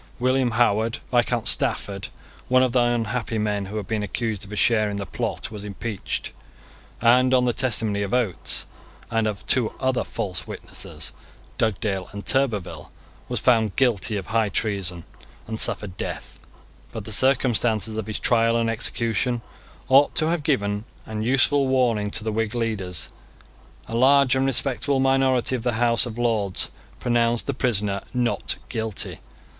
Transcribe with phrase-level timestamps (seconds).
[0.17, 2.07] William Howard, Viscount Stafford,
[2.47, 5.51] one of the unhappy men who had been accused of a share in the plot,
[5.51, 6.31] was impeached;
[6.99, 8.65] and on the testimony of Oates
[9.11, 11.11] and of two other false witnesses,
[11.59, 12.89] Dugdale and Turberville,
[13.29, 15.03] was found guilty of high treason,
[15.45, 16.39] and suffered death.
[16.91, 19.43] But the circumstances of his trial and execution
[19.87, 23.09] ought to have given an useful warning to the Whig leaders.
[23.87, 29.19] A large and respectable minority of the House of Lords pronounced the prisoner not guilty.